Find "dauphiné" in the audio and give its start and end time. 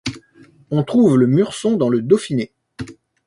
2.01-2.51